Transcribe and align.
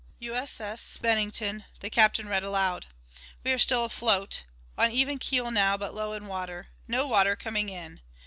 "U. 0.17 0.33
S. 0.33 0.59
S. 0.59 0.97
Bennington," 0.97 1.63
the 1.79 1.91
captain 1.91 2.27
read 2.27 2.41
aloud. 2.41 2.87
"We 3.43 3.51
are 3.53 3.59
still 3.59 3.85
afloat. 3.85 4.41
On 4.75 4.91
even 4.91 5.19
keel 5.19 5.51
now, 5.51 5.77
but 5.77 5.93
low 5.93 6.13
in 6.13 6.25
water. 6.25 6.69
No 6.87 7.05
water 7.05 7.35
coming 7.35 7.69
in. 7.69 8.01